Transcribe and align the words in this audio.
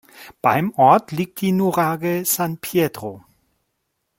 Beim 0.41 0.71
Ort 0.77 1.11
liegt 1.11 1.41
die 1.41 1.51
Nuraghe 1.51 2.25
San 2.25 2.57
Pietro. 2.57 3.23